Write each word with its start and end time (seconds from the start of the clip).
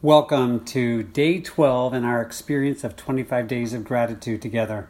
Welcome 0.00 0.64
to 0.66 1.02
day 1.02 1.40
12 1.40 1.92
in 1.92 2.04
our 2.04 2.22
experience 2.22 2.84
of 2.84 2.94
25 2.94 3.48
days 3.48 3.72
of 3.72 3.82
gratitude 3.82 4.40
together. 4.40 4.88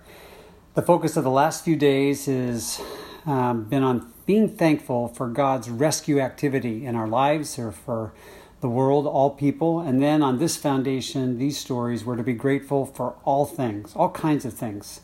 The 0.75 0.83
focus 0.83 1.17
of 1.17 1.25
the 1.25 1.31
last 1.31 1.65
few 1.65 1.77
days 1.77 2.27
has 2.27 2.79
um, 3.25 3.65
been 3.65 3.83
on 3.83 4.13
being 4.27 4.55
thankful 4.55 5.09
for 5.09 5.27
God's 5.29 5.71
rescue 5.71 6.21
activity 6.21 6.85
in 6.85 6.95
our 6.95 7.09
lives 7.09 7.59
or 7.59 7.73
for 7.73 8.13
the 8.61 8.69
world, 8.69 9.07
all 9.07 9.31
people. 9.31 9.81
And 9.81 10.03
then 10.03 10.23
on 10.23 10.41
this 10.41 10.59
foundation, 10.59 11.39
these 11.39 11.57
stories, 11.57 12.05
we're 12.05 12.17
to 12.17 12.23
be 12.23 12.35
grateful 12.35 12.85
for 12.85 13.15
all 13.25 13.47
things, 13.47 13.97
all 13.97 14.11
kinds 14.11 14.45
of 14.45 14.53
things. 14.53 15.01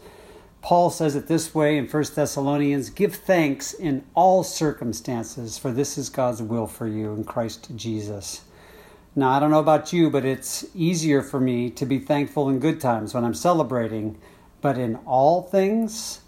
Paul 0.60 0.90
says 0.90 1.16
it 1.16 1.28
this 1.28 1.54
way 1.54 1.78
in 1.78 1.88
1 1.88 2.04
Thessalonians 2.14 2.90
Give 2.90 3.14
thanks 3.14 3.72
in 3.72 4.04
all 4.12 4.44
circumstances, 4.44 5.56
for 5.56 5.72
this 5.72 5.96
is 5.96 6.10
God's 6.10 6.42
will 6.42 6.66
for 6.66 6.86
you 6.86 7.14
in 7.14 7.24
Christ 7.24 7.70
Jesus. 7.74 8.42
Now, 9.16 9.30
I 9.30 9.38
don't 9.38 9.50
know 9.50 9.60
about 9.60 9.92
you, 9.92 10.10
but 10.10 10.24
it's 10.24 10.66
easier 10.74 11.22
for 11.22 11.38
me 11.38 11.70
to 11.70 11.86
be 11.86 12.00
thankful 12.00 12.48
in 12.48 12.58
good 12.58 12.80
times 12.80 13.14
when 13.14 13.24
I'm 13.24 13.34
celebrating. 13.34 14.18
But 14.60 14.76
in 14.76 14.96
all 15.06 15.42
things, 15.42 16.20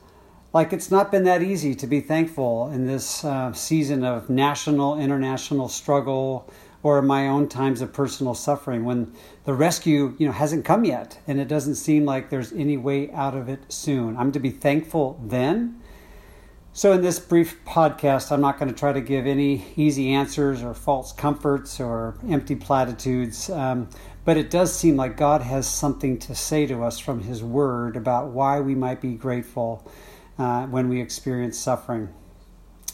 like 0.53 0.73
it's 0.73 0.91
not 0.91 1.11
been 1.11 1.25
that 1.25 1.43
easy 1.43 1.75
to 1.75 1.87
be 1.87 2.01
thankful 2.01 2.71
in 2.71 2.87
this 2.87 3.25
uh, 3.25 3.53
season 3.53 4.05
of 4.05 4.31
national, 4.31 5.01
international 5.01 5.69
struggle 5.69 6.49
or 6.87 7.03
my 7.03 7.27
own 7.27 7.49
times 7.49 7.81
of 7.81 7.93
personal 7.93 8.33
suffering 8.33 8.85
when 8.85 9.13
the 9.45 9.53
rescue 9.53 10.15
you 10.19 10.27
know 10.27 10.33
hasn't 10.33 10.65
come 10.65 10.85
yet 10.85 11.19
and 11.27 11.41
it 11.41 11.49
doesn't 11.49 11.75
seem 11.75 12.05
like 12.05 12.31
there's 12.31 12.53
any 12.53 12.77
way 12.77 13.11
out 13.11 13.35
of 13.35 13.49
it 13.49 13.61
soon 13.69 14.17
i'm 14.17 14.31
to 14.31 14.39
be 14.39 14.51
thankful 14.51 15.21
then 15.25 15.81
so, 16.77 16.93
in 16.93 17.01
this 17.01 17.19
brief 17.19 17.65
podcast, 17.65 18.31
I'm 18.31 18.43
not 18.43 18.59
going 18.59 18.69
to 18.69 18.79
try 18.79 18.93
to 18.93 19.01
give 19.01 19.27
any 19.27 19.65
easy 19.77 20.13
answers 20.13 20.63
or 20.63 20.75
false 20.75 21.11
comforts 21.11 21.81
or 21.81 22.19
empty 22.29 22.55
platitudes, 22.55 23.49
um, 23.49 23.89
but 24.27 24.37
it 24.37 24.51
does 24.51 24.77
seem 24.77 24.95
like 24.95 25.17
God 25.17 25.41
has 25.41 25.67
something 25.67 26.19
to 26.19 26.35
say 26.35 26.67
to 26.67 26.85
us 26.85 26.99
from 26.99 27.23
His 27.23 27.43
Word 27.43 27.97
about 27.97 28.27
why 28.29 28.61
we 28.61 28.75
might 28.75 29.01
be 29.01 29.15
grateful 29.15 29.91
uh, 30.39 30.67
when 30.67 30.91
we 30.91 31.01
experience 31.01 31.59
suffering. 31.59 32.11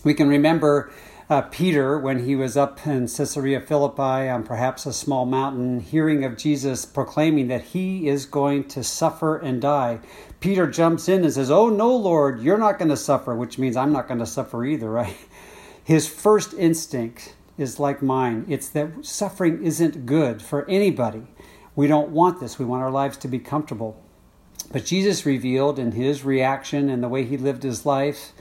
We 0.05 0.15
can 0.15 0.29
remember 0.29 0.93
uh, 1.31 1.43
Peter, 1.43 1.99
when 1.99 2.25
he 2.25 2.37
was 2.37 2.57
up 2.57 2.87
in 2.87 3.07
Caesarea 3.07 3.61
Philippi 3.61 4.29
on 4.29 4.43
perhaps 4.43 4.87
a 4.87 4.93
small 4.93 5.25
mountain, 5.25 5.81
hearing 5.81 6.25
of 6.25 6.37
Jesus 6.37 6.85
proclaiming 6.85 7.49
that 7.49 7.63
he 7.63 8.09
is 8.09 8.27
going 8.27 8.65
to 8.69 8.85
suffer 8.85 9.39
and 9.39 9.61
die, 9.61 10.01
Peter 10.41 10.67
jumps 10.67 11.09
in 11.09 11.25
and 11.25 11.33
says, 11.33 11.51
Oh, 11.51 11.69
no, 11.69 11.95
Lord, 11.95 12.41
you're 12.41 12.59
not 12.59 12.79
going 12.79 12.91
to 12.91 12.97
suffer, 12.97 13.35
which 13.35 13.59
means 13.59 13.77
I'm 13.77 13.93
not 13.93 14.09
going 14.09 14.21
to 14.21 14.27
suffer 14.27 14.65
either, 14.65 14.91
right? 14.91 15.17
His 15.85 16.09
first 16.09 16.55
instinct 16.55 17.35
is 17.59 17.79
like 17.79 18.03
mine 18.03 18.45
it's 18.49 18.69
that 18.71 19.05
suffering 19.05 19.63
isn't 19.65 20.07
good 20.07 20.43
for 20.43 20.69
anybody. 20.69 21.27
We 21.75 21.87
don't 21.87 22.11
want 22.11 22.41
this, 22.41 22.59
we 22.59 22.65
want 22.65 22.83
our 22.83 22.91
lives 22.91 23.17
to 23.19 23.29
be 23.29 23.39
comfortable. 23.39 24.01
But 24.71 24.85
Jesus 24.85 25.27
revealed 25.27 25.79
in 25.79 25.93
his 25.93 26.25
reaction 26.25 26.89
and 26.89 27.03
the 27.03 27.09
way 27.09 27.25
he 27.25 27.37
lived 27.37 27.63
his 27.63 27.85
life 27.85 28.33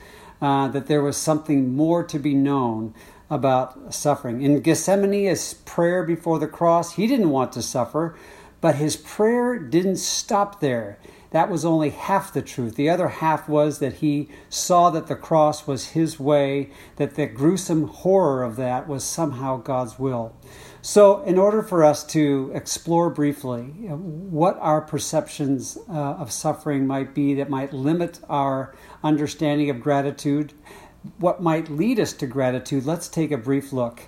uh, 0.42 0.68
that 0.68 0.86
there 0.86 1.02
was 1.02 1.16
something 1.16 1.74
more 1.74 2.02
to 2.02 2.18
be 2.18 2.34
known 2.34 2.92
about 3.30 3.94
suffering. 3.94 4.42
In 4.42 4.60
Gethsemane, 4.60 5.24
his 5.24 5.54
prayer 5.64 6.02
before 6.02 6.38
the 6.38 6.48
cross, 6.48 6.96
he 6.96 7.06
didn't 7.06 7.30
want 7.30 7.52
to 7.52 7.62
suffer, 7.62 8.14
but 8.60 8.74
his 8.74 8.96
prayer 8.96 9.58
didn't 9.58 9.96
stop 9.96 10.60
there. 10.60 10.98
That 11.30 11.48
was 11.48 11.64
only 11.64 11.88
half 11.88 12.32
the 12.32 12.42
truth. 12.42 12.74
The 12.74 12.90
other 12.90 13.08
half 13.08 13.48
was 13.48 13.78
that 13.78 13.94
he 13.94 14.28
saw 14.50 14.90
that 14.90 15.06
the 15.06 15.16
cross 15.16 15.66
was 15.66 15.90
his 15.90 16.20
way, 16.20 16.68
that 16.96 17.14
the 17.14 17.26
gruesome 17.26 17.88
horror 17.88 18.42
of 18.42 18.56
that 18.56 18.86
was 18.86 19.02
somehow 19.02 19.56
God's 19.56 19.98
will. 19.98 20.36
So, 20.84 21.22
in 21.22 21.38
order 21.38 21.62
for 21.62 21.84
us 21.84 22.02
to 22.06 22.50
explore 22.52 23.08
briefly 23.08 23.62
what 23.62 24.58
our 24.58 24.80
perceptions 24.80 25.78
uh, 25.88 25.92
of 25.92 26.32
suffering 26.32 26.88
might 26.88 27.14
be 27.14 27.34
that 27.34 27.48
might 27.48 27.72
limit 27.72 28.18
our 28.28 28.74
understanding 29.04 29.70
of 29.70 29.80
gratitude, 29.80 30.52
what 31.18 31.40
might 31.40 31.70
lead 31.70 32.00
us 32.00 32.12
to 32.14 32.26
gratitude, 32.26 32.84
let's 32.84 33.06
take 33.06 33.30
a 33.30 33.36
brief 33.36 33.72
look 33.72 34.02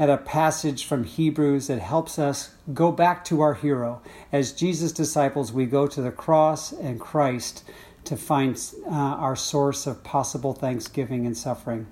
at 0.00 0.10
a 0.10 0.16
passage 0.16 0.84
from 0.84 1.04
Hebrews 1.04 1.68
that 1.68 1.78
helps 1.78 2.18
us 2.18 2.56
go 2.74 2.90
back 2.90 3.24
to 3.26 3.40
our 3.40 3.54
hero. 3.54 4.02
As 4.32 4.50
Jesus' 4.50 4.90
disciples, 4.90 5.52
we 5.52 5.64
go 5.64 5.86
to 5.86 6.02
the 6.02 6.10
cross 6.10 6.72
and 6.72 6.98
Christ 6.98 7.62
to 8.02 8.16
find 8.16 8.60
uh, 8.84 8.90
our 8.90 9.36
source 9.36 9.86
of 9.86 10.02
possible 10.02 10.54
thanksgiving 10.54 11.24
and 11.24 11.36
suffering. 11.36 11.86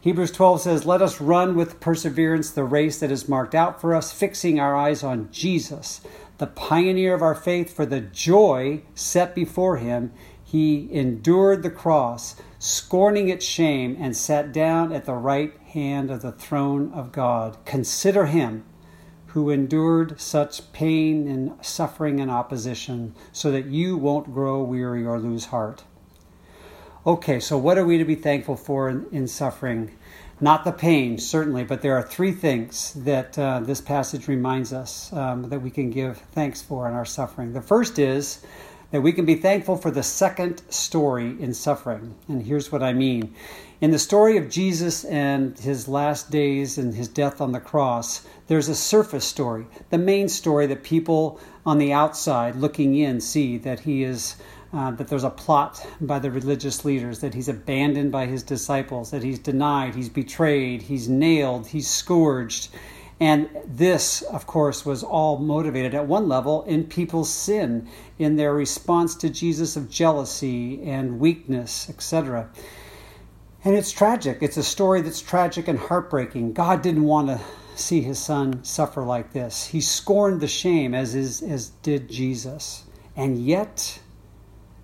Hebrews 0.00 0.30
12 0.32 0.60
says, 0.60 0.86
Let 0.86 1.02
us 1.02 1.20
run 1.20 1.56
with 1.56 1.80
perseverance 1.80 2.50
the 2.50 2.64
race 2.64 3.00
that 3.00 3.10
is 3.10 3.28
marked 3.28 3.54
out 3.54 3.80
for 3.80 3.94
us, 3.94 4.12
fixing 4.12 4.60
our 4.60 4.76
eyes 4.76 5.02
on 5.02 5.28
Jesus, 5.32 6.00
the 6.38 6.46
pioneer 6.46 7.14
of 7.14 7.22
our 7.22 7.34
faith, 7.34 7.74
for 7.74 7.84
the 7.84 8.00
joy 8.00 8.82
set 8.94 9.34
before 9.34 9.78
him. 9.78 10.12
He 10.44 10.88
endured 10.92 11.62
the 11.62 11.70
cross, 11.70 12.36
scorning 12.58 13.28
its 13.28 13.44
shame, 13.44 13.96
and 13.98 14.16
sat 14.16 14.52
down 14.52 14.92
at 14.92 15.06
the 15.06 15.14
right 15.14 15.58
hand 15.60 16.10
of 16.10 16.22
the 16.22 16.32
throne 16.32 16.92
of 16.92 17.10
God. 17.10 17.58
Consider 17.64 18.26
him 18.26 18.64
who 19.36 19.50
endured 19.50 20.18
such 20.20 20.72
pain 20.72 21.28
and 21.28 21.52
suffering 21.62 22.20
and 22.20 22.30
opposition, 22.30 23.14
so 23.32 23.50
that 23.50 23.66
you 23.66 23.96
won't 23.96 24.32
grow 24.32 24.62
weary 24.62 25.04
or 25.04 25.18
lose 25.18 25.46
heart. 25.46 25.84
Okay, 27.06 27.38
so 27.38 27.56
what 27.56 27.78
are 27.78 27.84
we 27.84 27.98
to 27.98 28.04
be 28.04 28.16
thankful 28.16 28.56
for 28.56 28.88
in, 28.88 29.06
in 29.12 29.28
suffering? 29.28 29.92
Not 30.40 30.64
the 30.64 30.72
pain, 30.72 31.18
certainly, 31.18 31.62
but 31.62 31.80
there 31.80 31.96
are 31.96 32.02
three 32.02 32.32
things 32.32 32.94
that 32.94 33.38
uh, 33.38 33.60
this 33.60 33.80
passage 33.80 34.26
reminds 34.26 34.72
us 34.72 35.12
um, 35.12 35.48
that 35.50 35.62
we 35.62 35.70
can 35.70 35.90
give 35.90 36.18
thanks 36.32 36.62
for 36.62 36.88
in 36.88 36.94
our 36.94 37.04
suffering. 37.04 37.52
The 37.52 37.62
first 37.62 38.00
is 38.00 38.44
that 38.90 39.02
we 39.02 39.12
can 39.12 39.24
be 39.24 39.36
thankful 39.36 39.76
for 39.76 39.92
the 39.92 40.02
second 40.02 40.62
story 40.68 41.40
in 41.40 41.54
suffering. 41.54 42.16
And 42.26 42.42
here's 42.42 42.72
what 42.72 42.82
I 42.82 42.92
mean. 42.92 43.32
In 43.80 43.92
the 43.92 44.00
story 44.00 44.36
of 44.36 44.50
Jesus 44.50 45.04
and 45.04 45.56
his 45.56 45.86
last 45.86 46.32
days 46.32 46.76
and 46.76 46.92
his 46.92 47.06
death 47.06 47.40
on 47.40 47.52
the 47.52 47.60
cross, 47.60 48.26
there's 48.48 48.68
a 48.68 48.74
surface 48.74 49.24
story, 49.24 49.66
the 49.90 49.98
main 49.98 50.28
story 50.28 50.66
that 50.66 50.82
people 50.82 51.38
on 51.64 51.78
the 51.78 51.92
outside 51.92 52.56
looking 52.56 52.96
in 52.96 53.20
see 53.20 53.58
that 53.58 53.80
he 53.80 54.02
is 54.02 54.34
uh, 54.72 54.90
that 54.92 55.08
there's 55.08 55.24
a 55.24 55.30
plot 55.30 55.86
by 56.00 56.18
the 56.18 56.30
religious 56.30 56.84
leaders, 56.84 57.20
that 57.20 57.34
he's 57.34 57.48
abandoned 57.48 58.12
by 58.12 58.26
his 58.26 58.42
disciples, 58.42 59.10
that 59.10 59.22
he's 59.22 59.38
denied, 59.38 59.94
he's 59.94 60.08
betrayed, 60.08 60.82
he's 60.82 61.08
nailed, 61.08 61.66
he's 61.66 61.88
scourged. 61.88 62.68
And 63.18 63.48
this, 63.64 64.20
of 64.22 64.46
course, 64.46 64.84
was 64.84 65.02
all 65.02 65.38
motivated 65.38 65.94
at 65.94 66.06
one 66.06 66.28
level 66.28 66.64
in 66.64 66.84
people's 66.84 67.32
sin, 67.32 67.88
in 68.18 68.36
their 68.36 68.52
response 68.52 69.14
to 69.16 69.30
Jesus 69.30 69.76
of 69.76 69.88
jealousy 69.88 70.82
and 70.82 71.18
weakness, 71.18 71.88
etc. 71.88 72.50
And 73.64 73.74
it's 73.74 73.90
tragic. 73.90 74.38
It's 74.42 74.58
a 74.58 74.62
story 74.62 75.00
that's 75.00 75.22
tragic 75.22 75.66
and 75.66 75.78
heartbreaking. 75.78 76.52
God 76.52 76.82
didn't 76.82 77.04
want 77.04 77.28
to 77.28 77.40
see 77.74 78.02
his 78.02 78.18
son 78.18 78.62
suffer 78.64 79.02
like 79.02 79.32
this. 79.32 79.66
He 79.66 79.80
scorned 79.80 80.40
the 80.40 80.48
shame 80.48 80.94
as 80.94 81.14
is, 81.14 81.42
as 81.42 81.70
did 81.82 82.10
Jesus. 82.10 82.84
And 83.16 83.38
yet 83.38 83.98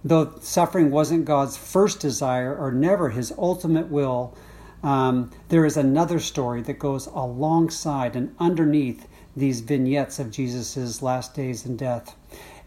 though 0.05 0.35
suffering 0.41 0.91
wasn't 0.91 1.25
God's 1.25 1.57
first 1.57 2.01
desire 2.01 2.57
or 2.57 2.73
never 2.73 3.11
his 3.11 3.33
ultimate 3.39 3.89
will, 3.89 4.37
um, 4.83 5.31
there 5.49 5.65
is 5.65 5.77
another 5.77 6.19
story 6.19 6.61
that 6.63 6.79
goes 6.79 7.07
alongside 7.07 8.17
and 8.17 8.35
underneath 8.39 9.07
these 9.37 9.61
vignettes 9.61 10.19
of 10.19 10.31
Jesus' 10.31 11.03
last 11.03 11.35
days 11.35 11.65
and 11.65 11.79
death. 11.79 12.17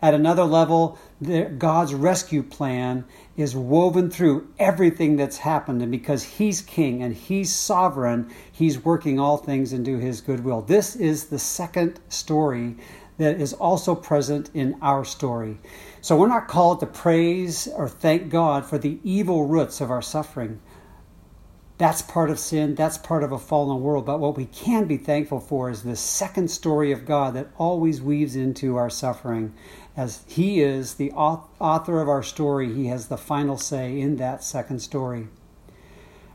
At 0.01 0.13
another 0.13 0.43
level, 0.43 0.97
the, 1.21 1.45
God's 1.45 1.93
rescue 1.93 2.43
plan 2.43 3.05
is 3.37 3.55
woven 3.55 4.09
through 4.09 4.47
everything 4.59 5.15
that's 5.15 5.37
happened. 5.37 5.81
And 5.81 5.91
because 5.91 6.23
He's 6.23 6.61
king 6.61 7.01
and 7.01 7.15
He's 7.15 7.53
sovereign, 7.53 8.31
He's 8.51 8.83
working 8.83 9.19
all 9.19 9.37
things 9.37 9.73
into 9.73 9.97
His 9.97 10.21
goodwill. 10.21 10.61
This 10.61 10.95
is 10.95 11.25
the 11.25 11.39
second 11.39 11.99
story 12.09 12.75
that 13.17 13.39
is 13.39 13.53
also 13.53 13.95
present 13.95 14.49
in 14.53 14.77
our 14.81 15.05
story. 15.05 15.57
So 16.01 16.17
we're 16.17 16.27
not 16.27 16.47
called 16.47 16.79
to 16.81 16.85
praise 16.85 17.67
or 17.67 17.87
thank 17.87 18.29
God 18.29 18.65
for 18.65 18.77
the 18.77 18.99
evil 19.03 19.45
roots 19.45 19.81
of 19.81 19.89
our 19.89 20.01
suffering. 20.01 20.59
That's 21.77 22.01
part 22.01 22.29
of 22.29 22.39
sin, 22.39 22.75
that's 22.75 22.97
part 22.97 23.23
of 23.23 23.33
a 23.33 23.37
fallen 23.37 23.81
world. 23.81 24.05
But 24.05 24.19
what 24.19 24.37
we 24.37 24.45
can 24.45 24.85
be 24.85 24.97
thankful 24.97 25.41
for 25.41 25.69
is 25.69 25.83
the 25.83 25.97
second 25.97 26.49
story 26.49 26.93
of 26.93 27.05
God 27.05 27.33
that 27.33 27.49
always 27.57 28.01
weaves 28.01 28.35
into 28.35 28.77
our 28.77 28.89
suffering. 28.89 29.53
As 29.97 30.23
He 30.27 30.61
is 30.61 30.93
the 30.93 31.11
author 31.11 31.99
of 31.99 32.07
our 32.07 32.23
story, 32.23 32.73
He 32.73 32.87
has 32.87 33.07
the 33.07 33.17
final 33.17 33.57
say 33.57 33.99
in 33.99 34.15
that 34.17 34.43
second 34.43 34.79
story. 34.79 35.27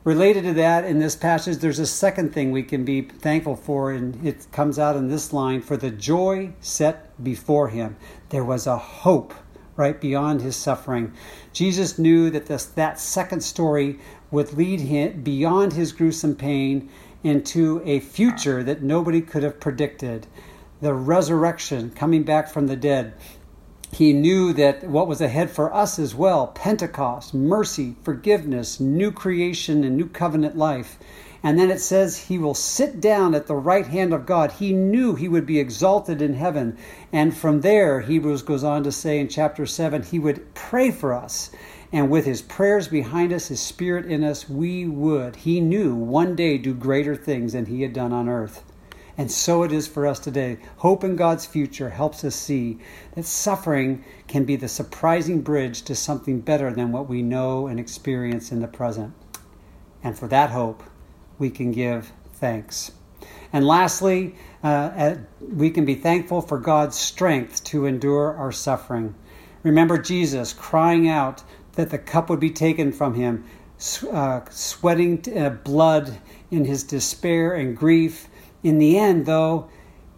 Related 0.02 0.44
to 0.44 0.55
that, 0.55 0.87
in 0.87 0.99
this 0.99 1.14
passage, 1.14 1.58
there's 1.58 1.79
a 1.79 1.87
second 1.87 2.32
thing 2.32 2.52
we 2.52 2.62
can 2.62 2.87
be 2.87 3.02
thankful 3.02 3.55
for, 3.55 3.93
and 3.93 4.26
it 4.26 4.47
comes 4.50 4.79
out 4.79 4.97
in 4.97 5.08
this 5.08 5.31
line 5.31 5.61
for 5.61 5.76
the 5.76 5.91
joy 5.91 6.55
set 6.61 7.23
before 7.23 7.69
him. 7.69 7.97
There 8.31 8.44
was 8.44 8.67
a 8.67 8.79
hope 8.79 9.35
right 9.76 10.00
beyond 10.00 10.41
his 10.41 10.56
suffering. 10.56 11.12
Jesus 11.52 11.99
knew 11.99 12.31
that 12.31 12.47
this, 12.47 12.64
that 12.64 12.99
second 12.99 13.43
story 13.43 13.99
would 14.31 14.55
lead 14.55 14.81
him 14.81 15.20
beyond 15.23 15.75
his 15.75 15.93
gruesome 15.93 16.35
pain 16.35 16.88
into 17.23 17.82
a 17.85 18.00
future 18.00 18.62
that 18.62 18.82
nobody 18.82 19.20
could 19.20 19.43
have 19.43 19.61
predicted. 19.61 20.26
the 20.81 20.94
resurrection, 20.94 21.91
coming 21.91 22.23
back 22.23 22.49
from 22.49 22.67
the 22.67 22.76
dead. 22.76 23.12
He 23.93 24.13
knew 24.13 24.53
that 24.53 24.85
what 24.85 25.09
was 25.09 25.21
ahead 25.21 25.51
for 25.51 25.75
us 25.75 25.99
as 25.99 26.15
well 26.15 26.47
Pentecost, 26.47 27.35
mercy, 27.35 27.97
forgiveness, 28.03 28.79
new 28.79 29.11
creation, 29.11 29.83
and 29.85 29.97
new 29.97 30.07
covenant 30.07 30.57
life. 30.57 30.99
And 31.43 31.59
then 31.59 31.71
it 31.71 31.81
says 31.81 32.17
he 32.17 32.39
will 32.39 32.55
sit 32.55 33.01
down 33.01 33.35
at 33.35 33.47
the 33.47 33.57
right 33.57 33.87
hand 33.87 34.13
of 34.13 34.27
God. 34.27 34.53
He 34.53 34.73
knew 34.73 35.15
he 35.15 35.29
would 35.29 35.47
be 35.47 35.59
exalted 35.59 36.21
in 36.21 36.35
heaven. 36.35 36.77
And 37.13 37.37
from 37.37 37.63
there, 37.63 38.01
Hebrews 38.01 38.43
goes 38.43 38.63
on 38.63 38.85
to 38.85 38.93
say 38.93 39.19
in 39.19 39.29
chapter 39.29 39.65
7, 39.65 40.03
he 40.03 40.19
would 40.19 40.55
pray 40.55 40.91
for 40.91 41.15
us. 41.15 41.51
And 41.93 42.11
with 42.11 42.27
his 42.27 42.43
prayers 42.43 42.89
behind 42.89 43.33
us, 43.33 43.49
his 43.49 43.61
spirit 43.61 44.07
in 44.07 44.23
us, 44.23 44.49
we 44.49 44.87
would, 44.87 45.35
he 45.37 45.61
knew, 45.61 45.95
one 45.95 46.37
day 46.37 46.59
do 46.59 46.75
greater 46.75 47.17
things 47.17 47.55
than 47.55 47.67
he 47.67 47.83
had 47.83 47.93
done 47.93 48.13
on 48.13 48.29
earth. 48.29 48.63
And 49.20 49.31
so 49.31 49.64
it 49.64 49.70
is 49.70 49.87
for 49.87 50.06
us 50.06 50.19
today. 50.19 50.56
Hope 50.78 51.05
in 51.05 51.14
God's 51.14 51.44
future 51.44 51.90
helps 51.90 52.25
us 52.25 52.34
see 52.34 52.78
that 53.14 53.26
suffering 53.26 54.02
can 54.28 54.44
be 54.44 54.56
the 54.56 54.67
surprising 54.67 55.43
bridge 55.43 55.82
to 55.82 55.94
something 55.94 56.40
better 56.40 56.72
than 56.72 56.90
what 56.90 57.06
we 57.06 57.20
know 57.20 57.67
and 57.67 57.78
experience 57.78 58.50
in 58.50 58.61
the 58.61 58.67
present. 58.67 59.12
And 60.02 60.19
for 60.19 60.26
that 60.28 60.49
hope, 60.49 60.82
we 61.38 61.50
can 61.50 61.70
give 61.70 62.12
thanks. 62.32 62.93
And 63.52 63.67
lastly, 63.67 64.37
uh, 64.62 65.17
we 65.43 65.69
can 65.69 65.84
be 65.84 65.96
thankful 65.96 66.40
for 66.40 66.56
God's 66.56 66.96
strength 66.96 67.62
to 67.64 67.84
endure 67.84 68.34
our 68.34 68.52
suffering. 68.52 69.14
Remember 69.62 69.99
Jesus 69.99 70.55
crying 70.55 71.11
out 71.11 71.43
that 71.75 71.90
the 71.90 71.99
cup 71.99 72.31
would 72.31 72.40
be 72.40 72.52
taken 72.52 72.90
from 72.90 73.12
him, 73.12 73.44
uh, 74.11 74.40
sweating 74.49 75.22
uh, 75.37 75.50
blood 75.50 76.19
in 76.50 76.64
his 76.64 76.84
despair 76.84 77.52
and 77.52 77.76
grief. 77.76 78.30
In 78.62 78.79
the 78.79 78.99
end, 78.99 79.27
though, 79.27 79.69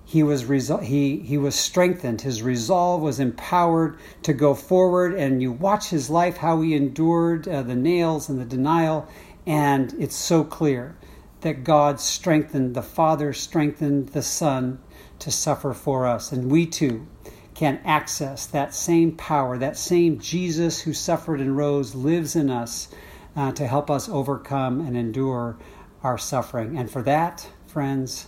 he 0.05 0.23
was 0.23 0.44
resol- 0.44 0.83
he 0.83 1.19
he 1.19 1.39
was 1.39 1.55
strengthened. 1.55 2.21
His 2.21 2.43
resolve 2.43 3.00
was 3.00 3.21
empowered 3.21 3.97
to 4.25 4.33
go 4.33 4.55
forward. 4.55 5.15
And 5.15 5.41
you 5.41 5.53
watch 5.53 5.91
his 5.91 6.11
life, 6.11 6.39
how 6.39 6.61
he 6.61 6.75
endured 6.75 7.47
uh, 7.47 7.62
the 7.62 7.77
nails 7.77 8.29
and 8.29 8.41
the 8.41 8.44
denial, 8.44 9.09
and 9.47 9.94
it's 9.99 10.17
so 10.17 10.44
clear 10.44 10.97
that 11.43 11.65
God 11.65 12.00
strengthened, 12.00 12.75
the 12.75 12.83
Father 12.83 13.33
strengthened 13.33 14.09
the 14.11 14.23
Son 14.23 14.81
to 15.19 15.31
suffer 15.31 15.73
for 15.73 16.06
us. 16.06 16.33
And 16.33 16.50
we 16.50 16.67
too 16.67 17.06
can 17.55 17.81
access 17.85 18.47
that 18.47 18.75
same 18.75 19.12
power, 19.12 19.59
that 19.59 19.77
same 19.77 20.19
Jesus 20.19 20.81
who 20.81 20.93
suffered 20.93 21.41
and 21.41 21.56
rose 21.56 21.95
lives 21.95 22.35
in 22.35 22.50
us 22.50 22.88
uh, 23.37 23.53
to 23.53 23.67
help 23.67 23.91
us 23.91 24.09
overcome 24.09 24.81
and 24.81 24.97
endure 24.97 25.56
our 26.03 26.19
suffering. 26.19 26.77
And 26.77 26.91
for 26.91 27.03
that, 27.03 27.49
friends, 27.67 28.27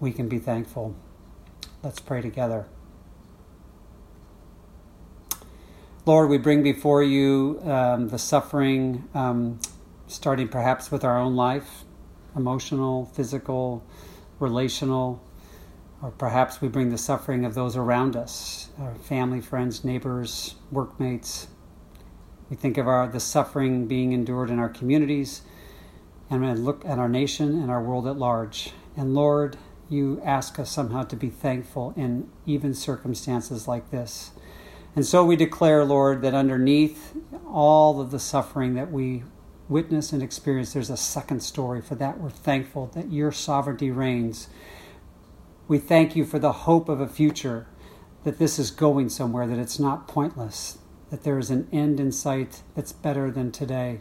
we 0.00 0.10
can 0.10 0.28
be 0.28 0.38
thankful. 0.38 0.96
Let's 1.82 2.00
pray 2.00 2.22
together. 2.22 2.66
Lord, 6.06 6.30
we 6.30 6.38
bring 6.38 6.62
before 6.62 7.02
you 7.02 7.60
um, 7.64 8.08
the 8.08 8.18
suffering, 8.18 9.06
um, 9.14 9.60
starting 10.08 10.48
perhaps 10.48 10.90
with 10.90 11.04
our 11.04 11.18
own 11.18 11.36
life 11.36 11.84
emotional, 12.36 13.06
physical, 13.06 13.84
relational, 14.38 15.20
or 16.00 16.10
perhaps 16.12 16.60
we 16.60 16.68
bring 16.68 16.90
the 16.90 16.98
suffering 16.98 17.44
of 17.44 17.54
those 17.54 17.76
around 17.76 18.16
us, 18.16 18.70
our 18.78 18.94
family, 18.94 19.40
friends, 19.40 19.84
neighbors, 19.84 20.54
workmates. 20.70 21.48
We 22.48 22.56
think 22.56 22.78
of 22.78 22.88
our 22.88 23.08
the 23.08 23.20
suffering 23.20 23.86
being 23.86 24.12
endured 24.12 24.48
in 24.50 24.58
our 24.58 24.68
communities, 24.68 25.42
and 26.30 26.64
look 26.64 26.84
at 26.84 26.98
our 26.98 27.08
nation 27.08 27.60
and 27.60 27.70
our 27.70 27.82
world 27.82 28.06
at 28.06 28.16
large. 28.16 28.72
And 28.96 29.14
Lord, 29.14 29.56
you 29.90 30.22
ask 30.24 30.58
us 30.58 30.70
somehow 30.70 31.02
to 31.02 31.16
be 31.16 31.28
thankful 31.28 31.92
in 31.96 32.30
even 32.46 32.72
circumstances 32.72 33.68
like 33.68 33.90
this. 33.90 34.30
And 34.96 35.04
so 35.04 35.24
we 35.24 35.36
declare, 35.36 35.84
Lord, 35.84 36.22
that 36.22 36.34
underneath 36.34 37.14
all 37.46 38.00
of 38.00 38.10
the 38.10 38.18
suffering 38.18 38.74
that 38.74 38.90
we 38.90 39.24
witness 39.68 40.12
and 40.12 40.22
experience, 40.22 40.72
there's 40.72 40.90
a 40.90 40.96
second 40.96 41.42
story. 41.42 41.80
For 41.80 41.94
that, 41.96 42.18
we're 42.18 42.30
thankful 42.30 42.86
that 42.94 43.12
your 43.12 43.30
sovereignty 43.30 43.90
reigns. 43.90 44.48
We 45.68 45.78
thank 45.78 46.16
you 46.16 46.24
for 46.24 46.38
the 46.38 46.52
hope 46.52 46.88
of 46.88 47.00
a 47.00 47.06
future, 47.06 47.66
that 48.24 48.38
this 48.38 48.58
is 48.58 48.70
going 48.70 49.08
somewhere, 49.08 49.46
that 49.46 49.58
it's 49.58 49.78
not 49.78 50.08
pointless, 50.08 50.78
that 51.10 51.22
there 51.22 51.38
is 51.38 51.50
an 51.50 51.68
end 51.72 52.00
in 52.00 52.10
sight 52.10 52.62
that's 52.74 52.92
better 52.92 53.30
than 53.30 53.52
today. 53.52 54.00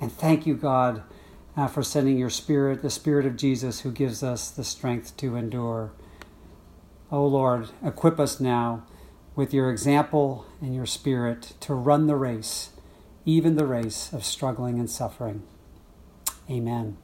And 0.00 0.10
thank 0.10 0.46
you, 0.46 0.54
God, 0.54 1.02
uh, 1.56 1.66
for 1.66 1.82
sending 1.82 2.18
your 2.18 2.30
Spirit, 2.30 2.82
the 2.82 2.90
Spirit 2.90 3.26
of 3.26 3.36
Jesus, 3.36 3.80
who 3.80 3.90
gives 3.90 4.22
us 4.22 4.50
the 4.50 4.64
strength 4.64 5.16
to 5.18 5.36
endure. 5.36 5.92
Oh 7.10 7.26
Lord, 7.26 7.70
equip 7.84 8.20
us 8.20 8.40
now 8.40 8.84
with 9.34 9.54
your 9.54 9.70
example 9.70 10.46
and 10.60 10.74
your 10.74 10.86
Spirit 10.86 11.54
to 11.60 11.74
run 11.74 12.06
the 12.06 12.16
race 12.16 12.70
even 13.26 13.56
the 13.56 13.66
race 13.66 14.12
of 14.12 14.24
struggling 14.24 14.78
and 14.78 14.88
suffering. 14.88 15.42
Amen. 16.48 16.96